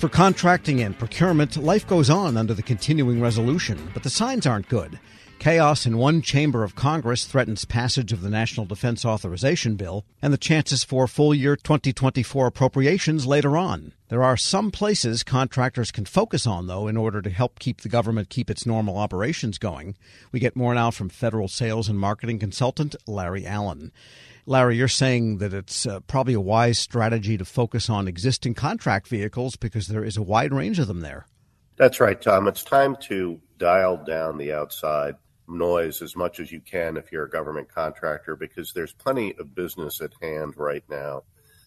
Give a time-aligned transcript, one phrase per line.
[0.00, 4.70] For contracting and procurement, life goes on under the continuing resolution, but the signs aren't
[4.70, 4.98] good.
[5.38, 10.32] Chaos in one chamber of Congress threatens passage of the National Defense Authorization Bill and
[10.32, 13.92] the chances for full year 2024 appropriations later on.
[14.08, 17.90] There are some places contractors can focus on, though, in order to help keep the
[17.90, 19.96] government keep its normal operations going.
[20.32, 23.92] We get more now from federal sales and marketing consultant Larry Allen.
[24.46, 29.08] Larry, you're saying that it's uh, probably a wise strategy to focus on existing contract
[29.08, 31.26] vehicles because there is a wide range of them there.
[31.76, 32.48] That's right, Tom.
[32.48, 35.14] It's time to dial down the outside
[35.48, 39.54] noise as much as you can if you're a government contractor because there's plenty of
[39.54, 41.22] business at hand right now.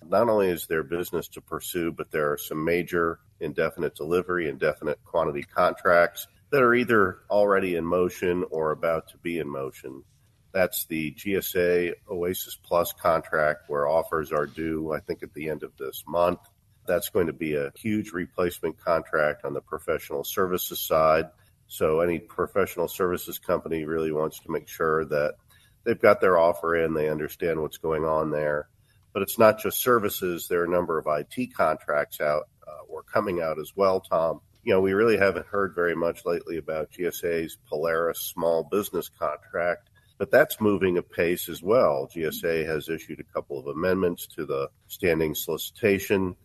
[0.08, 5.04] Not only is there business to pursue, but there are some major indefinite delivery, indefinite
[5.04, 10.04] quantity contracts that are either already in motion or about to be in motion.
[10.53, 15.63] That's the GSA Oasis Plus contract where offers are due, I think, at the end
[15.63, 16.39] of this month.
[16.85, 21.29] That's going to be a huge replacement contract on the professional services side.
[21.67, 25.35] So any professional services company really wants to make sure that
[25.84, 28.67] they've got their offer in, they understand what's going on there.
[29.12, 30.48] But it's not just services.
[30.48, 34.41] There are a number of IT contracts out uh, or coming out as well, Tom.
[34.63, 39.90] You know, we really haven't heard very much lately about GSA's Polaris small business contract,
[40.24, 42.10] but that's moving apace as well.
[42.16, 46.38] GSA has issued a couple of amendments to the standing solicitation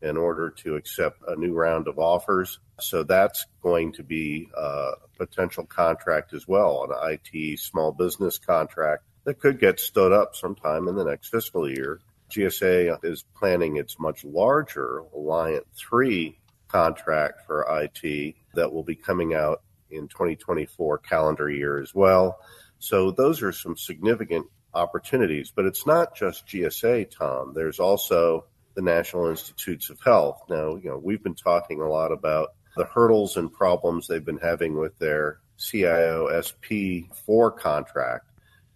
[0.00, 2.60] in order to accept a new round of offers.
[2.80, 9.04] So that's going to be a potential contract as well, an IT small business contract
[9.24, 12.00] that could get stood up sometime in the next fiscal year.
[12.30, 19.34] GSA is planning its much larger Alliant 3 contract for IT that will be coming
[19.34, 22.38] out in 2024 calendar year as well.
[22.78, 27.52] So those are some significant opportunities, but it's not just GSA, Tom.
[27.54, 30.42] There's also the National Institutes of Health.
[30.48, 34.38] Now, you know, we've been talking a lot about the hurdles and problems they've been
[34.38, 38.26] having with their CIO SP4 contract.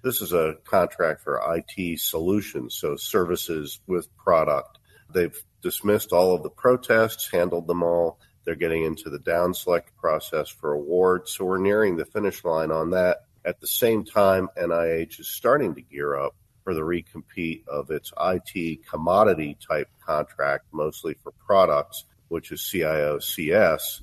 [0.03, 4.78] This is a contract for IT solutions, so services with product.
[5.12, 8.19] They've dismissed all of the protests, handled them all.
[8.44, 11.33] They're getting into the down select process for awards.
[11.33, 13.27] So we're nearing the finish line on that.
[13.45, 18.12] At the same time, NIH is starting to gear up for the recompete of its
[18.21, 24.03] IT commodity type contract, mostly for products, which is CIO-CS.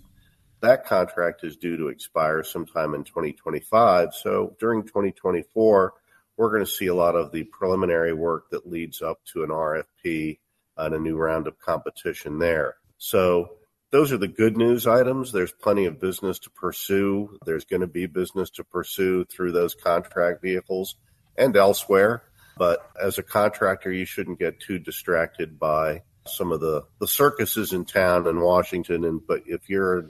[0.62, 4.16] That contract is due to expire sometime in 2025.
[4.16, 5.94] So during 2024,
[6.36, 9.50] we're going to see a lot of the preliminary work that leads up to an
[9.50, 10.40] RFP
[10.78, 12.78] and a new round of competition there.
[12.98, 13.58] So
[13.92, 15.31] those are the good news items.
[15.31, 17.38] There's plenty of business to pursue.
[17.46, 20.96] There's going to be business to pursue through those contract vehicles
[21.38, 22.24] and elsewhere.
[22.58, 27.72] But as a contractor, you shouldn't get too distracted by some of the, the circuses
[27.72, 29.06] in town in Washington.
[29.06, 30.08] And but if you're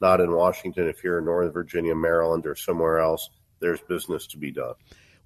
[0.00, 3.30] not in Washington, if you're in Northern Virginia, Maryland, or somewhere else,
[3.60, 4.74] there's business to be done.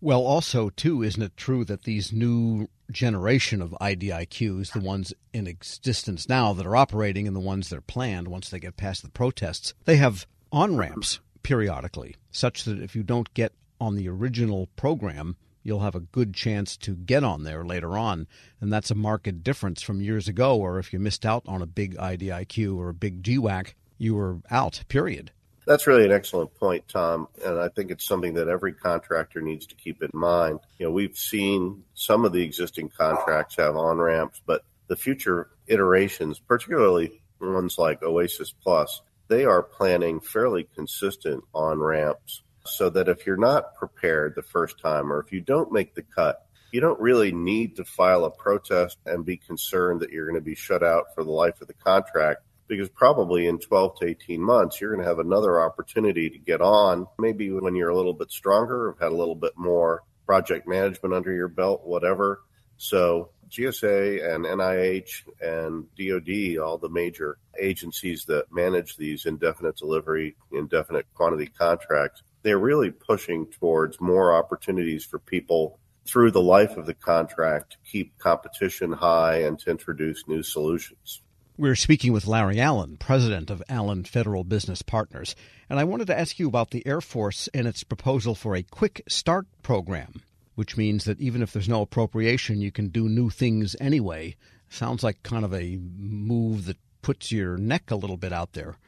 [0.04, 5.46] Well, also too, isn't it true that these new generation of IDIQs, the ones in
[5.46, 9.04] existence now that are operating and the ones that are planned once they get past
[9.04, 14.08] the protests, they have on ramps periodically, such that if you don't get on the
[14.08, 18.26] original program, you'll have a good chance to get on there later on.
[18.60, 21.66] And that's a marked difference from years ago, where if you missed out on a
[21.66, 25.30] big IDIQ or a big GWAC, you were out, period.
[25.66, 27.28] That's really an excellent point, Tom.
[27.44, 30.60] And I think it's something that every contractor needs to keep in mind.
[30.78, 35.50] You know, we've seen some of the existing contracts have on ramps, but the future
[35.66, 43.08] iterations, particularly ones like Oasis Plus, they are planning fairly consistent on ramps so that
[43.08, 46.80] if you're not prepared the first time or if you don't make the cut, you
[46.80, 50.54] don't really need to file a protest and be concerned that you're going to be
[50.54, 54.80] shut out for the life of the contract because probably in 12 to 18 months,
[54.80, 58.30] you're going to have another opportunity to get on, maybe when you're a little bit
[58.30, 62.40] stronger, have had a little bit more project management under your belt, whatever.
[62.78, 70.34] So GSA and NIH and DoD, all the major agencies that manage these indefinite delivery,
[70.50, 76.86] indefinite quantity contracts, they're really pushing towards more opportunities for people through the life of
[76.86, 81.20] the contract to keep competition high and to introduce new solutions.
[81.58, 85.36] We're speaking with Larry Allen, president of Allen Federal Business Partners,
[85.68, 88.62] and I wanted to ask you about the Air Force and its proposal for a
[88.62, 90.22] quick start program,
[90.54, 94.34] which means that even if there's no appropriation, you can do new things anyway.
[94.70, 98.78] Sounds like kind of a move that puts your neck a little bit out there.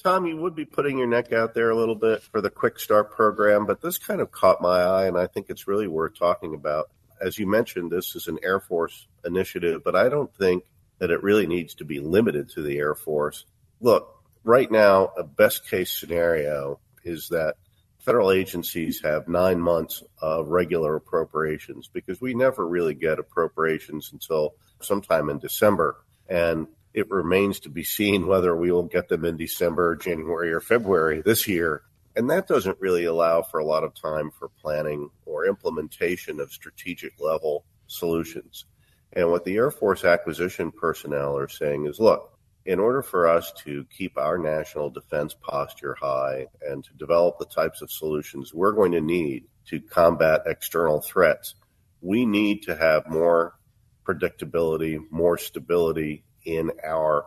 [0.00, 2.78] Tom, you would be putting your neck out there a little bit for the Quick
[2.78, 6.16] Start program, but this kind of caught my eye, and I think it's really worth
[6.16, 6.88] talking about.
[7.20, 10.62] As you mentioned, this is an Air Force initiative, but I don't think
[11.02, 13.44] that it really needs to be limited to the Air Force.
[13.80, 17.56] Look, right now, a best case scenario is that
[17.98, 24.54] federal agencies have nine months of regular appropriations because we never really get appropriations until
[24.80, 25.96] sometime in December.
[26.28, 30.60] And it remains to be seen whether we will get them in December, January, or
[30.60, 31.82] February this year.
[32.14, 36.52] And that doesn't really allow for a lot of time for planning or implementation of
[36.52, 38.66] strategic level solutions.
[39.14, 42.30] And what the Air Force acquisition personnel are saying is look,
[42.64, 47.46] in order for us to keep our national defense posture high and to develop the
[47.46, 51.54] types of solutions we're going to need to combat external threats,
[52.00, 53.54] we need to have more
[54.06, 57.26] predictability, more stability in our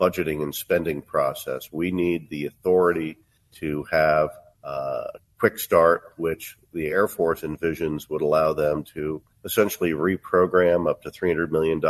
[0.00, 1.68] budgeting and spending process.
[1.72, 3.18] We need the authority
[3.52, 4.30] to have
[4.62, 5.06] a
[5.44, 11.10] quick start, which the Air Force envisions would allow them to essentially reprogram up to
[11.10, 11.82] $300 million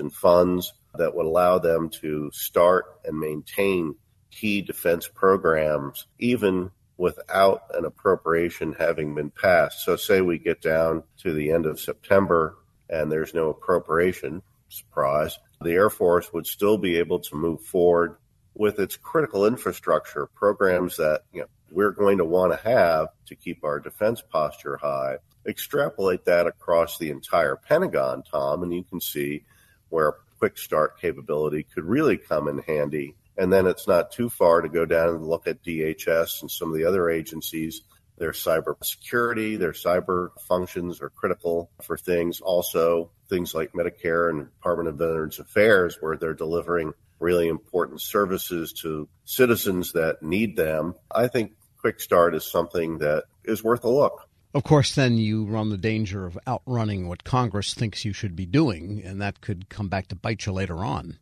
[0.00, 3.96] in funds that would allow them to start and maintain
[4.30, 9.84] key defense programs, even without an appropriation having been passed.
[9.84, 12.56] So, say we get down to the end of September
[12.88, 18.16] and there's no appropriation, surprise, the Air Force would still be able to move forward
[18.54, 23.34] with its critical infrastructure programs that you know, we're going to want to have to
[23.34, 25.16] keep our defense posture high.
[25.46, 29.44] Extrapolate that across the entire Pentagon, Tom, and you can see
[29.88, 33.14] where quick start capability could really come in handy.
[33.38, 36.68] And then it's not too far to go down and look at DHS and some
[36.68, 37.82] of the other agencies.
[38.18, 42.40] Their cyber security, their cyber functions are critical for things.
[42.40, 48.72] Also, things like Medicare and Department of Veterans Affairs, where they're delivering really important services
[48.72, 50.94] to citizens that need them.
[51.10, 51.52] I think
[51.82, 54.28] Quick Start is something that is worth a look.
[54.54, 58.46] Of course, then you run the danger of outrunning what Congress thinks you should be
[58.46, 61.18] doing, and that could come back to bite you later on.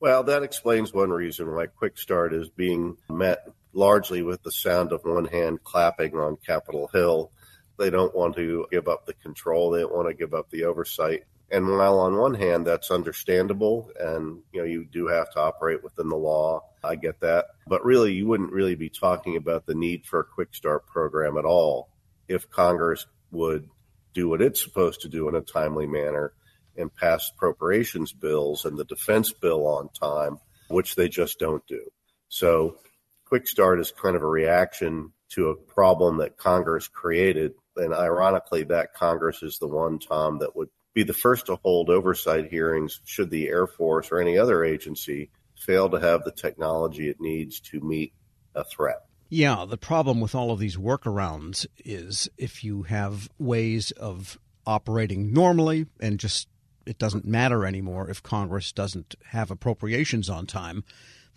[0.00, 4.92] Well, that explains one reason why Quick Start is being met largely with the sound
[4.92, 7.30] of one hand clapping on Capitol Hill.
[7.78, 10.64] They don't want to give up the control, they don't want to give up the
[10.64, 11.24] oversight.
[11.50, 15.82] And while on one hand that's understandable and you know you do have to operate
[15.82, 17.46] within the law, I get that.
[17.66, 21.38] But really you wouldn't really be talking about the need for a quick start program
[21.38, 21.88] at all
[22.28, 23.68] if Congress would
[24.14, 26.32] do what it's supposed to do in a timely manner
[26.76, 31.84] and pass appropriations bills and the defense bill on time, which they just don't do.
[32.28, 32.76] So
[33.24, 37.52] quick start is kind of a reaction to a problem that Congress created.
[37.76, 40.68] And ironically, that Congress is the one, Tom, that would
[40.98, 45.30] be the first to hold oversight hearings should the Air Force or any other agency
[45.56, 48.12] fail to have the technology it needs to meet
[48.56, 49.04] a threat.
[49.28, 55.32] Yeah, the problem with all of these workarounds is if you have ways of operating
[55.32, 56.48] normally and just
[56.84, 60.82] it doesn't matter anymore if Congress doesn't have appropriations on time,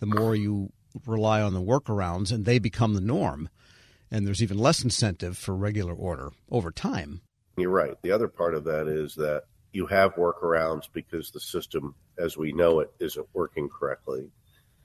[0.00, 0.72] the more you
[1.06, 3.48] rely on the workarounds and they become the norm.
[4.10, 7.20] And there's even less incentive for regular order over time.
[7.56, 7.94] You're right.
[8.02, 12.52] The other part of that is that you have workarounds because the system as we
[12.52, 14.30] know it isn't working correctly.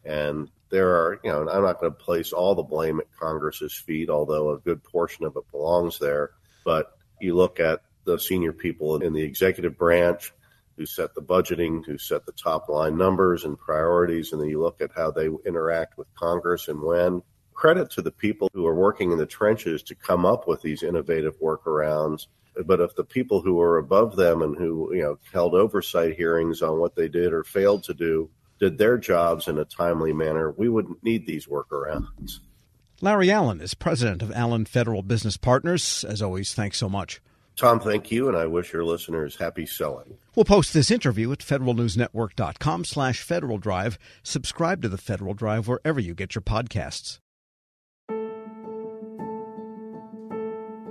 [0.05, 3.11] And there are, you know, and I'm not going to place all the blame at
[3.19, 6.31] Congress's feet, although a good portion of it belongs there.
[6.63, 10.33] But you look at the senior people in the executive branch
[10.77, 14.61] who set the budgeting, who set the top line numbers and priorities, and then you
[14.61, 17.21] look at how they interact with Congress and when.
[17.53, 20.83] Credit to the people who are working in the trenches to come up with these
[20.83, 22.27] innovative workarounds
[22.65, 26.61] but if the people who are above them and who you know held oversight hearings
[26.61, 30.51] on what they did or failed to do did their jobs in a timely manner,
[30.51, 32.39] we wouldn't need these workarounds.
[33.01, 36.03] Larry Allen is president of Allen Federal Business Partners.
[36.03, 37.21] As always, thanks so much.
[37.55, 40.17] Tom, thank you, and I wish your listeners happy selling.
[40.35, 43.97] We'll post this interview at federalnewsnetwork.com slash Federal Drive.
[44.21, 47.19] Subscribe to the Federal Drive wherever you get your podcasts.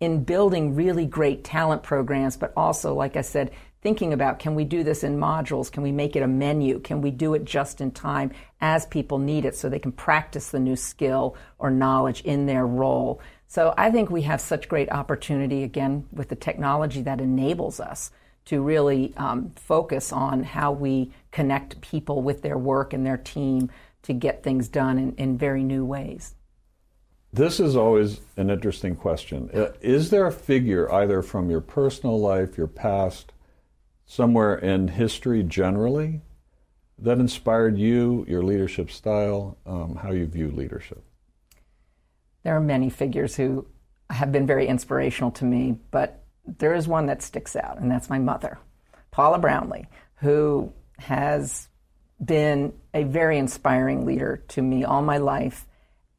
[0.00, 4.64] in building really great talent programs, but also, like I said, thinking about can we
[4.64, 5.70] do this in modules?
[5.70, 6.80] Can we make it a menu?
[6.80, 10.50] Can we do it just in time as people need it so they can practice
[10.50, 13.20] the new skill or knowledge in their role?
[13.46, 18.10] So I think we have such great opportunity again with the technology that enables us
[18.46, 23.70] to really um, focus on how we connect people with their work and their team
[24.02, 26.34] to get things done in, in very new ways.
[27.32, 29.50] This is always an interesting question.
[29.54, 33.32] Uh, is there a figure, either from your personal life, your past,
[34.04, 36.22] somewhere in history generally,
[36.98, 41.04] that inspired you, your leadership style, um, how you view leadership?
[42.42, 43.66] There are many figures who
[44.10, 46.24] have been very inspirational to me, but
[46.58, 48.58] there is one that sticks out, and that's my mother,
[49.12, 51.68] Paula Brownlee, who has
[52.22, 55.66] been a very inspiring leader to me all my life.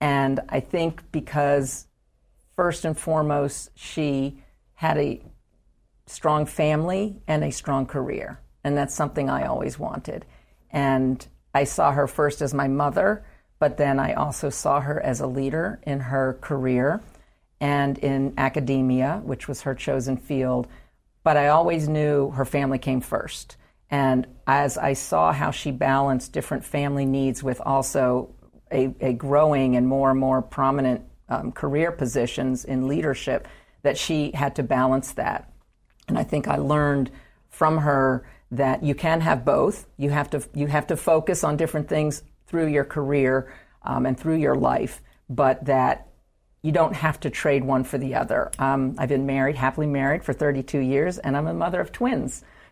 [0.01, 1.85] And I think because,
[2.55, 4.41] first and foremost, she
[4.73, 5.21] had a
[6.07, 8.39] strong family and a strong career.
[8.63, 10.25] And that's something I always wanted.
[10.71, 13.23] And I saw her first as my mother,
[13.59, 17.01] but then I also saw her as a leader in her career
[17.59, 20.67] and in academia, which was her chosen field.
[21.23, 23.55] But I always knew her family came first.
[23.91, 28.33] And as I saw how she balanced different family needs with also
[28.71, 33.47] a, a growing and more and more prominent um, career positions in leadership,
[33.83, 35.51] that she had to balance that.
[36.07, 37.11] And I think I learned
[37.49, 39.87] from her that you can have both.
[39.97, 43.53] You have to you have to focus on different things through your career
[43.83, 46.09] um, and through your life, but that
[46.61, 48.51] you don't have to trade one for the other.
[48.59, 52.43] Um, I've been married, happily married for 32 years, and I'm a mother of twins